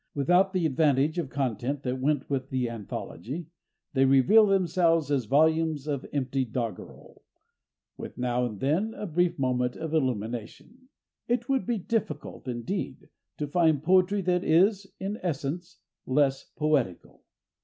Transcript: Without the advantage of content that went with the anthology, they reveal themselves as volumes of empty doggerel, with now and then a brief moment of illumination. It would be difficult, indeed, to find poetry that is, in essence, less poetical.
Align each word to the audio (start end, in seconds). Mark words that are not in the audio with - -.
Without 0.15 0.51
the 0.51 0.65
advantage 0.65 1.19
of 1.19 1.29
content 1.29 1.83
that 1.83 1.99
went 1.99 2.27
with 2.27 2.49
the 2.49 2.67
anthology, 2.67 3.45
they 3.93 4.03
reveal 4.03 4.47
themselves 4.47 5.11
as 5.11 5.25
volumes 5.25 5.85
of 5.85 6.07
empty 6.11 6.43
doggerel, 6.43 7.21
with 7.97 8.17
now 8.17 8.43
and 8.43 8.59
then 8.61 8.95
a 8.95 9.05
brief 9.05 9.37
moment 9.37 9.75
of 9.75 9.93
illumination. 9.93 10.89
It 11.27 11.47
would 11.49 11.67
be 11.67 11.77
difficult, 11.77 12.47
indeed, 12.47 13.09
to 13.37 13.45
find 13.45 13.83
poetry 13.83 14.23
that 14.23 14.43
is, 14.43 14.87
in 14.99 15.19
essence, 15.21 15.77
less 16.07 16.45
poetical. 16.45 17.21